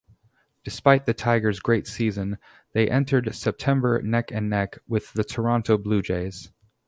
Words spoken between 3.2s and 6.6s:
September neck-and-neck with the Toronto Blue Jays.